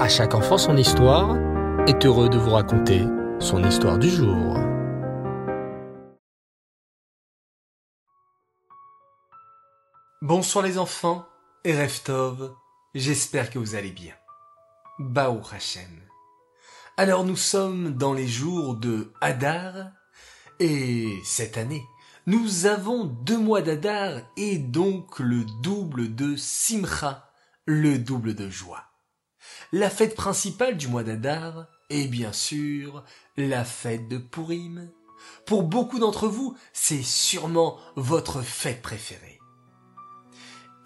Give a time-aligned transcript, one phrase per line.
[0.00, 1.36] À chaque enfant son histoire
[1.86, 3.04] est heureux de vous raconter
[3.38, 4.56] son histoire du jour.
[10.22, 11.26] Bonsoir les enfants
[11.64, 12.54] et Reftov,
[12.94, 14.14] j'espère que vous allez bien.
[14.98, 16.00] Baou Hashem.
[16.96, 19.90] Alors nous sommes dans les jours de Hadar
[20.60, 21.84] et cette année
[22.24, 27.30] nous avons deux mois d'Adar et donc le double de Simcha,
[27.66, 28.89] le double de joie.
[29.72, 33.04] La fête principale du mois d'Adar est bien sûr
[33.36, 34.90] la fête de Purim.
[35.46, 39.38] Pour beaucoup d'entre vous, c'est sûrement votre fête préférée.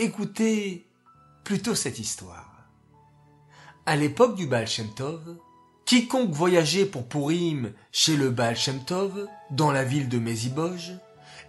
[0.00, 0.86] Écoutez
[1.44, 2.68] plutôt cette histoire.
[3.86, 5.38] À l'époque du Baal Shem Tov,
[5.86, 10.92] quiconque voyageait pour Purim chez le Baal Shem Tov, dans la ville de Meziboj,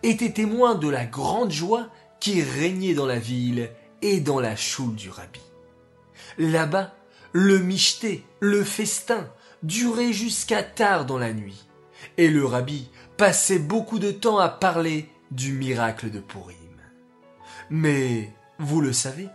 [0.04, 1.90] était témoin de la grande joie
[2.22, 5.42] qui régnait dans la ville et dans la choule du rabbi.
[6.38, 6.94] Là-bas,
[7.38, 9.30] le micheté, le festin,
[9.62, 11.68] durait jusqu'à tard dans la nuit,
[12.16, 16.56] et le rabbi passait beaucoup de temps à parler du miracle de Purim.
[17.70, 19.28] Mais, vous le savez,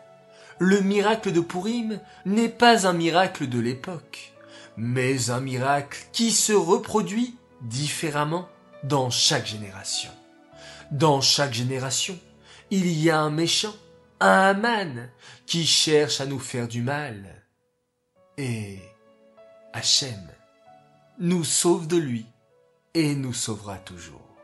[0.58, 4.32] le miracle de Purim n'est pas un miracle de l'époque,
[4.78, 8.48] mais un miracle qui se reproduit différemment
[8.82, 10.10] dans chaque génération.
[10.90, 12.18] Dans chaque génération,
[12.70, 13.74] il y a un méchant,
[14.20, 15.10] un Haman,
[15.44, 17.39] qui cherche à nous faire du mal.
[18.42, 18.78] Et
[19.74, 20.27] Hachem
[21.19, 22.24] nous sauve de lui
[22.94, 24.34] et nous sauvera toujours.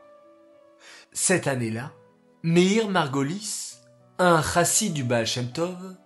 [1.13, 1.95] Cette année-là,
[2.43, 3.79] Meir Margolis,
[4.19, 5.97] un chassid du Baal Shem Tov,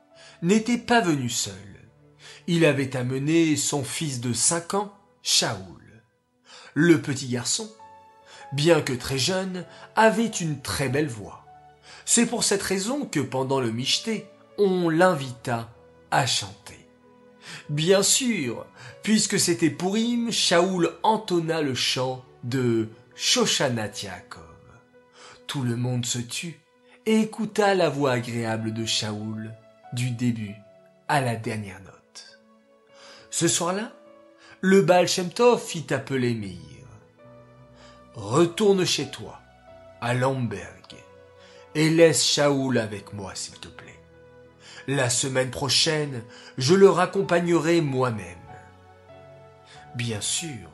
[0.40, 1.56] n'était pas venu seul.
[2.46, 4.94] Il avait amené son fils de cinq ans,
[5.24, 6.04] Shaoul.
[6.74, 7.68] Le petit garçon
[8.52, 9.64] bien que très jeune,
[9.96, 11.44] avait une très belle voix.
[12.04, 14.26] C'est pour cette raison que pendant le michté,
[14.58, 15.70] on l'invita
[16.10, 16.59] à chanter.
[17.68, 18.66] Bien sûr,
[19.02, 24.40] puisque c'était Pourim, Shaoul entonna le chant de Shoshanat Yaakov.
[25.46, 26.58] Tout le monde se tut
[27.06, 29.52] et écouta la voix agréable de Shaoul
[29.92, 30.54] du début
[31.08, 32.40] à la dernière note.
[33.30, 33.92] Ce soir-là,
[34.60, 36.58] le Baal fit appeler Meir.
[38.14, 39.40] Retourne chez toi,
[40.00, 40.96] à Lamberg,
[41.74, 43.99] et laisse Shaoul avec moi, s'il te plaît.
[44.92, 46.24] La semaine prochaine,
[46.58, 48.26] je le raccompagnerai moi-même.
[49.94, 50.68] Bien sûr,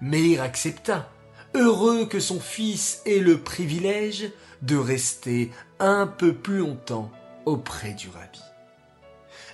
[0.00, 1.08] Meir accepta,
[1.54, 7.12] heureux que son fils ait le privilège de rester un peu plus longtemps
[7.44, 8.40] auprès du rabbi.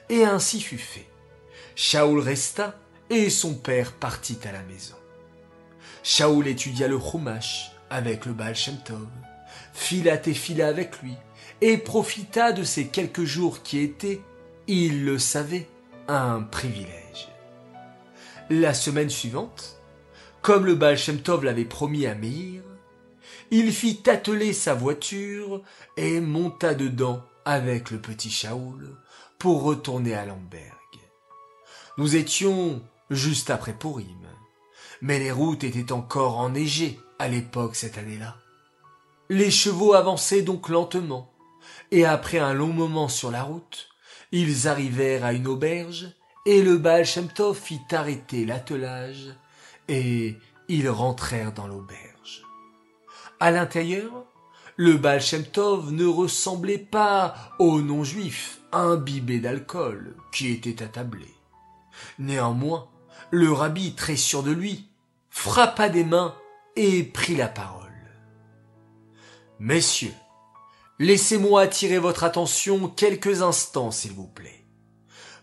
[0.08, 1.06] Et ainsi fut fait.
[1.76, 2.78] Shaoul resta
[3.10, 4.96] et son père partit à la maison.
[6.02, 9.06] Shaoul étudia le Chumash avec le Baal Shem Tov,
[9.74, 11.12] fit la tefila avec lui,
[11.60, 14.20] et profita de ces quelques jours qui étaient,
[14.66, 15.68] il le savait,
[16.06, 17.28] un privilège.
[18.50, 19.80] La semaine suivante,
[20.40, 22.62] comme le Baal Shem l'avait promis à Meir,
[23.50, 25.62] il fit atteler sa voiture
[25.96, 28.96] et monta dedans avec le petit Shaoul
[29.38, 30.74] pour retourner à Lamberg.
[31.96, 34.28] Nous étions juste après Purim
[35.00, 38.36] mais les routes étaient encore enneigées à l'époque cette année-là.
[39.28, 41.32] Les chevaux avançaient donc lentement,
[41.90, 43.88] et après un long moment sur la route,
[44.32, 46.08] ils arrivèrent à une auberge,
[46.46, 49.34] et le Baal Shem fit arrêter l'attelage,
[49.88, 50.36] et
[50.68, 52.42] ils rentrèrent dans l'auberge.
[53.40, 54.24] À l'intérieur,
[54.76, 61.34] le Baal Shem ne ressemblait pas aux non-juifs imbibés d'alcool qui étaient attablés.
[62.18, 62.88] Néanmoins,
[63.30, 64.86] le rabbi, très sûr de lui,
[65.30, 66.34] frappa des mains
[66.76, 67.88] et prit la parole.
[69.58, 70.14] Messieurs,
[70.98, 74.64] laissez-moi attirer votre attention quelques instants, s'il vous plaît.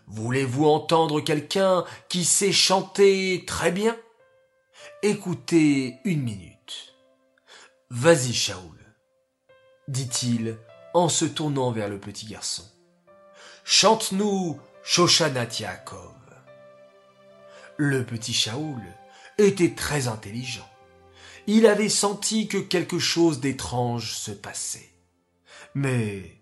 [0.06, 3.96] Voulez-vous entendre quelqu'un qui sait chanter très bien?
[5.02, 6.94] Écoutez une minute.
[7.90, 8.78] Vas-y, Shaoul,
[9.88, 10.58] dit-il
[10.94, 12.64] en se tournant vers le petit garçon.
[13.64, 16.14] Chante-nous Shoshanat Yaakov.
[17.76, 18.80] Le petit Shaoul
[19.38, 20.68] était très intelligent.
[21.46, 24.95] Il avait senti que quelque chose d'étrange se passait.
[25.76, 26.32] Mais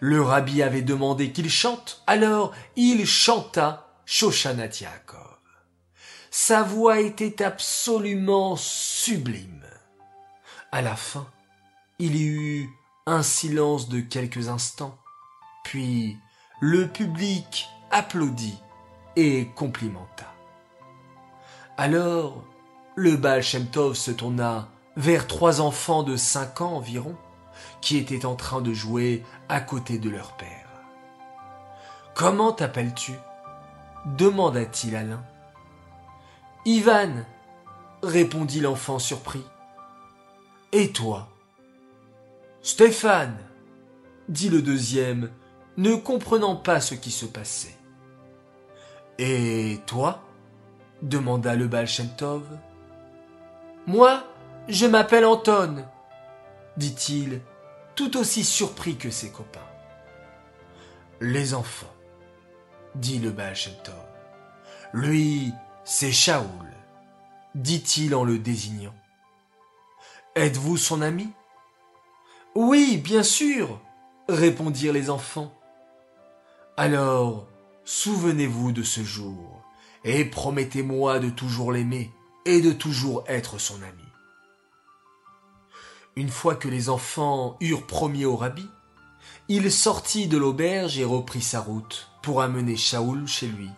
[0.00, 5.36] le rabbi avait demandé qu'il chante, alors il chanta Shoshanat Yaakov.
[6.30, 9.66] Sa voix était absolument sublime.
[10.72, 11.26] À la fin,
[11.98, 12.70] il y eut
[13.04, 14.96] un silence de quelques instants,
[15.64, 16.16] puis
[16.62, 18.58] le public applaudit
[19.16, 20.32] et complimenta.
[21.76, 22.42] Alors,
[22.96, 27.18] le Baal Shem Tov se tourna vers trois enfants de cinq ans environ,
[27.80, 30.66] qui étaient en train de jouer à côté de leur père.
[32.14, 33.14] Comment t'appelles-tu?
[34.16, 35.22] demanda-t-il à l'un.
[36.64, 37.24] Ivan,
[38.02, 39.44] répondit l'enfant surpris.
[40.72, 41.28] Et toi?
[42.62, 43.38] Stéphane,
[44.28, 45.30] dit le deuxième,
[45.76, 47.76] ne comprenant pas ce qui se passait.
[49.18, 50.22] Et toi?
[51.02, 51.86] demanda le Baal
[53.86, 54.24] Moi,
[54.68, 55.84] je m'appelle Anton,
[56.78, 57.40] dit-il,
[57.96, 59.60] tout aussi surpris que ses copains.
[61.20, 61.92] Les enfants,
[62.94, 63.56] dit le Baal
[64.92, 65.52] Lui,
[65.84, 66.70] c'est Shaoul,
[67.56, 68.94] dit-il en le désignant.
[70.36, 71.28] Êtes-vous son ami?
[72.54, 73.80] Oui, bien sûr,
[74.28, 75.52] répondirent les enfants.
[76.76, 77.48] Alors,
[77.84, 79.60] souvenez-vous de ce jour,
[80.04, 82.12] et promettez-moi de toujours l'aimer
[82.44, 84.07] et de toujours être son ami.
[86.18, 88.68] Une fois que les enfants eurent promis au rabbi,
[89.48, 93.70] il sortit de l'auberge et reprit sa route pour amener Shaoul chez lui,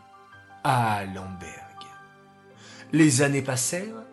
[0.65, 1.85] à Lamberg.
[2.95, 4.07] Les années passèrent,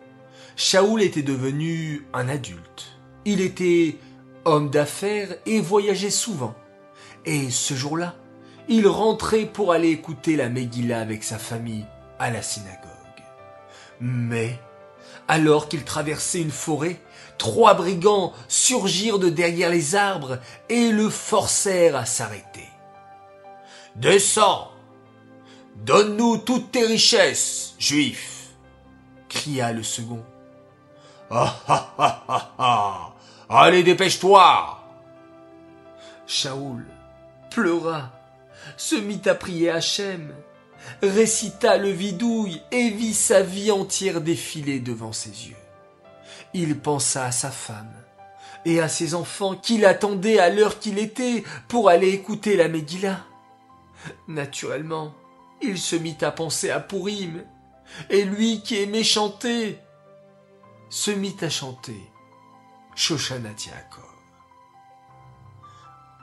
[0.56, 2.98] Shaoul était devenu un adulte.
[3.24, 3.96] Il était
[4.44, 6.54] homme d'affaires et voyageait souvent.
[7.24, 8.14] Et ce jour-là,
[8.68, 11.86] il rentrait pour aller écouter la Megillah avec sa famille
[12.18, 12.82] à la synagogue.
[14.02, 14.60] Mais,
[15.26, 17.00] alors qu'il traversait une forêt,
[17.36, 20.38] trois brigands surgirent de derrière les arbres
[20.68, 22.68] et le forcèrent à s'arrêter.
[23.96, 24.70] Descends!
[25.76, 28.38] Donne-nous toutes tes richesses, juif
[29.28, 30.24] cria le second.
[31.30, 33.12] Ah ah ah ah ah!
[33.48, 34.78] Allez, dépêche-toi!
[36.26, 36.84] Shaoul
[37.50, 38.10] pleura,
[38.76, 40.34] se mit à prier Hachem,
[41.02, 45.56] récita le vidouille et vit sa vie entière défiler devant ses yeux.
[46.54, 47.92] Il pensa à sa femme
[48.64, 53.20] et à ses enfants qui l'attendaient à l'heure qu'il était pour aller écouter la Megillah.
[54.26, 55.14] Naturellement,
[55.60, 57.44] il se mit à penser à Pourim,
[58.10, 59.78] et lui qui aimait chanter,
[60.90, 62.00] se mit à chanter
[62.94, 63.50] Shoshana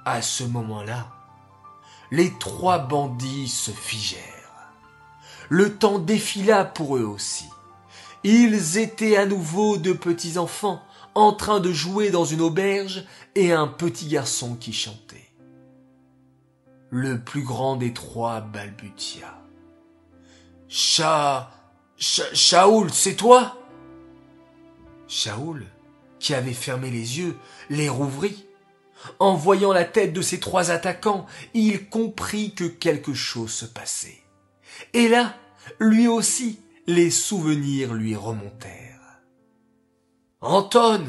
[0.06, 1.08] À ce moment-là,
[2.12, 4.45] les trois bandits se figèrent.
[5.50, 7.46] Le temps défila pour eux aussi.
[8.24, 10.82] Ils étaient à nouveau de petits enfants
[11.14, 13.06] en train de jouer dans une auberge
[13.36, 15.32] et un petit garçon qui chantait.
[16.90, 19.42] Le plus grand des trois balbutia.
[20.68, 21.52] Cha,
[21.98, 23.58] Shaoul, c'est toi?
[25.08, 25.66] Shaoul,
[26.20, 27.38] qui avait fermé les yeux,
[27.70, 28.46] les rouvrit.
[29.20, 34.25] En voyant la tête de ces trois attaquants, il comprit que quelque chose se passait.
[34.94, 35.36] Et là,
[35.80, 39.22] lui aussi, les souvenirs lui remontèrent.
[40.42, 41.04] Anton,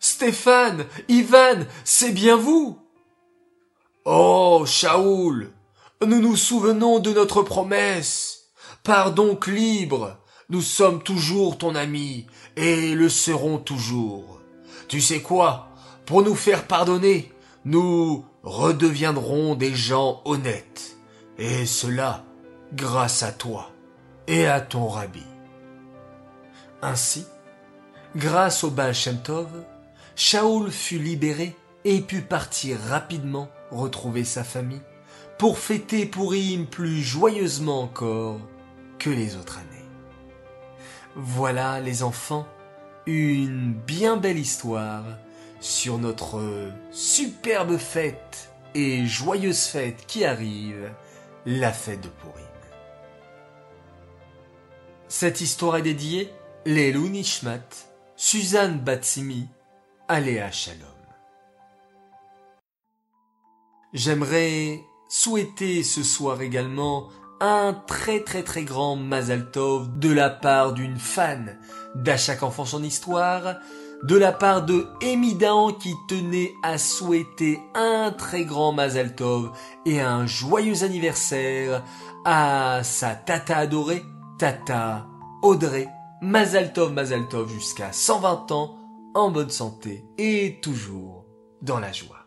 [0.00, 2.78] Stéphane, Ivan, c'est bien vous?
[4.04, 5.50] Oh, Shaoul,
[6.06, 8.52] nous nous souvenons de notre promesse.
[8.82, 10.18] Pars donc libre.
[10.48, 14.40] Nous sommes toujours ton ami et le serons toujours.
[14.86, 15.70] Tu sais quoi?
[16.04, 17.32] Pour nous faire pardonner,
[17.64, 20.96] nous redeviendrons des gens honnêtes.
[21.36, 22.24] Et cela
[22.72, 23.70] grâce à toi
[24.26, 25.24] et à ton rabbi.
[26.82, 27.26] Ainsi,
[28.16, 29.48] grâce au Baal Shem Tov,
[30.14, 34.82] Shaoul fut libéré et put partir rapidement retrouver sa famille
[35.38, 38.40] pour fêter Purim plus joyeusement encore
[38.98, 39.84] que les autres années.
[41.14, 42.46] Voilà les enfants,
[43.06, 45.04] une bien belle histoire
[45.60, 50.90] sur notre superbe fête et joyeuse fête qui arrive,
[51.44, 52.55] la fête de Purim.
[55.08, 56.32] Cette histoire est dédiée
[56.64, 57.60] Lelou Nishmat,
[58.16, 59.46] Suzanne Batsimi,
[60.08, 60.80] Aléa Shalom.
[63.92, 67.08] J'aimerais souhaiter ce soir également
[67.40, 71.56] un très très très grand Mazal Tov de la part d'une fan
[71.94, 73.58] d'À chaque enfant son histoire,
[74.02, 79.52] de la part de Emidan qui tenait à souhaiter un très grand Mazal Tov
[79.84, 81.84] et un joyeux anniversaire
[82.24, 84.02] à sa tata adorée
[84.38, 85.06] Tata,
[85.42, 85.88] Audrey,
[86.20, 88.78] Mazaltov Mazaltov jusqu'à 120 ans,
[89.14, 91.24] en bonne santé et toujours
[91.62, 92.26] dans la joie.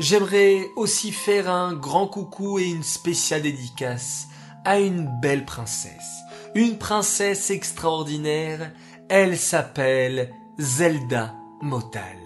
[0.00, 4.26] J'aimerais aussi faire un grand coucou et une spéciale dédicace
[4.64, 6.22] à une belle princesse.
[6.56, 8.72] Une princesse extraordinaire,
[9.08, 12.18] elle s'appelle Zelda Motal.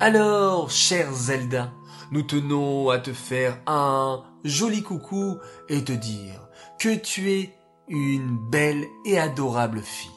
[0.00, 1.72] Alors, chère Zelda,
[2.10, 5.38] nous tenons à te faire un joli coucou
[5.70, 6.46] et te dire
[6.78, 7.54] que tu es
[7.90, 10.10] une belle et adorable fille.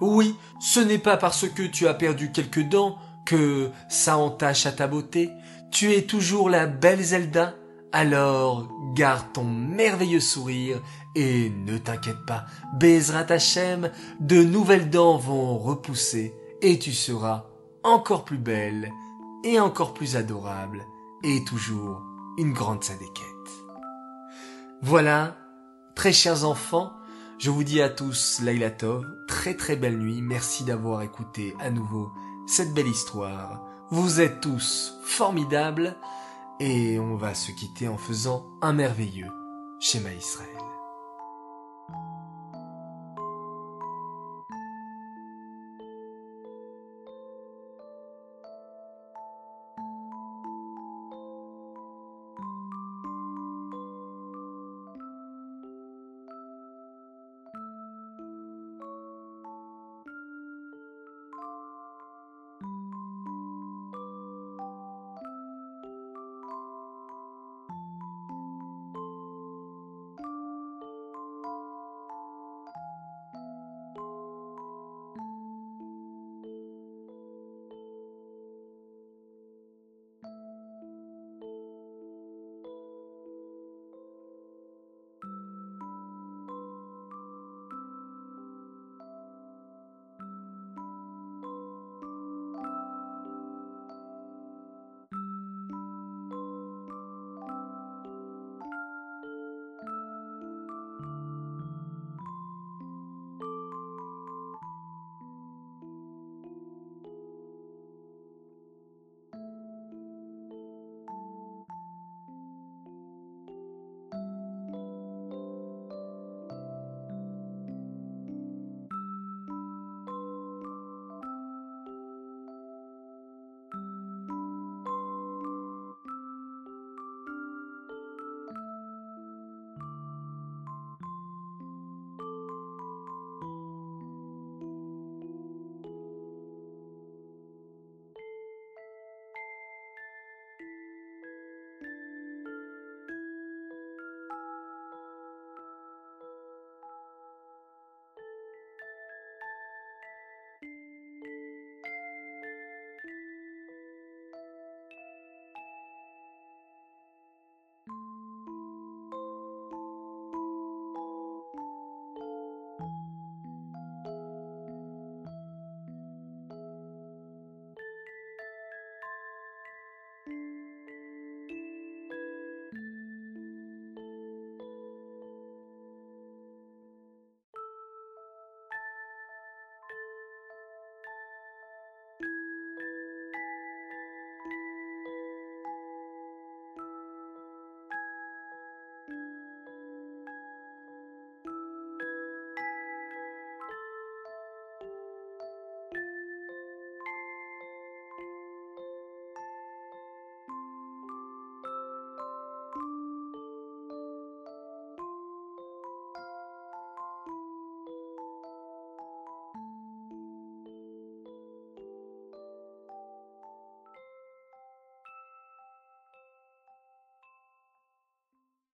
[0.00, 4.72] Oui, ce n'est pas parce que tu as perdu quelques dents que ça entache à
[4.72, 5.30] ta beauté.
[5.70, 7.54] Tu es toujours la belle Zelda
[7.92, 10.80] alors garde ton merveilleux sourire
[11.16, 17.46] et ne t'inquiète pas, Bezrat Hachem, de nouvelles dents vont repousser et tu seras
[17.82, 18.92] encore plus belle
[19.44, 20.84] et encore plus adorable
[21.24, 22.02] et toujours
[22.38, 23.26] une grande sadéquette.
[24.82, 25.36] Voilà,
[25.94, 26.92] très chers enfants,
[27.40, 31.70] je vous dis à tous Laila Tov, très très belle nuit, merci d'avoir écouté à
[31.70, 32.12] nouveau
[32.46, 33.62] cette belle histoire.
[33.90, 35.96] Vous êtes tous formidables
[36.60, 39.30] et on va se quitter en faisant un merveilleux
[39.80, 40.69] schéma Israël.